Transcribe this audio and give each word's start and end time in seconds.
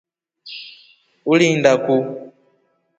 Ulinda 1.31 1.71
kuu. 1.83 2.03